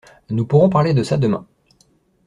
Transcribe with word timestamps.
Nous 0.31 0.47
pourrons 0.47 0.67
parler 0.71 0.95
de 0.95 1.03
ça 1.03 1.17
demain. 1.19 1.45